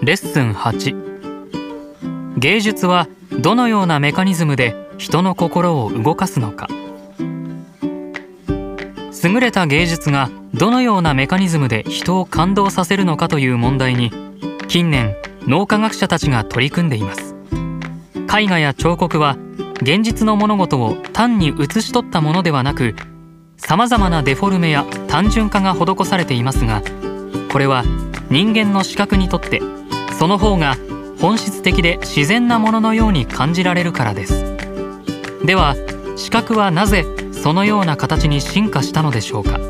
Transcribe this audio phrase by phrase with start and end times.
[0.00, 3.08] レッスン8芸術は
[3.40, 6.68] どのようなメカニズムで人の心を動かすのか。
[9.24, 14.12] 優れた芸術がどのようなメカニズムで人を感動させるのかという問題に
[14.68, 17.34] 近年脳科学者たちが取り組んでいます。
[18.32, 19.36] 絵画や彫刻は
[19.82, 22.94] 現実の物事を単に写し取ったものではなく
[23.56, 26.82] さまざまなデフォルメや単純化が施されていますが
[27.50, 27.84] これは
[28.30, 29.62] 人間の視覚にとって
[30.18, 30.76] その方が
[31.20, 34.56] 本質的で自然なもののように感じられるからです。
[35.44, 35.76] では
[36.16, 39.60] 視覚はなぜそのような形に進化したのでしょうか？